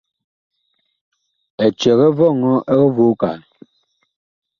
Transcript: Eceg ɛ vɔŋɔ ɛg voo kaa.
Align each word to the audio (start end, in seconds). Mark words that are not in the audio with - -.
Eceg 1.65 1.99
ɛ 2.07 2.09
vɔŋɔ 2.17 2.53
ɛg 2.73 2.81
voo 2.95 3.13
kaa. 3.21 3.37